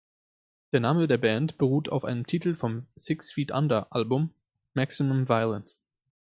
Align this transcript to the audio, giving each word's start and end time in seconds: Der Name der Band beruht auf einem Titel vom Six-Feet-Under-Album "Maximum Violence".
Der 0.71 0.79
Name 0.79 1.05
der 1.07 1.19
Band 1.19 1.59
beruht 1.59 1.89
auf 1.89 2.05
einem 2.05 2.25
Titel 2.25 2.55
vom 2.55 2.87
Six-Feet-Under-Album 2.95 4.33
"Maximum 4.73 5.29
Violence". 5.29 5.83